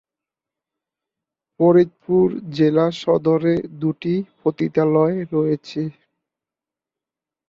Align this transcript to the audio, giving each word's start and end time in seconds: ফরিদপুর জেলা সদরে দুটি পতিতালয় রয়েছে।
ফরিদপুর 1.59 2.27
জেলা 2.57 2.87
সদরে 3.01 3.53
দুটি 3.81 4.13
পতিতালয় 4.39 5.17
রয়েছে। 5.33 5.81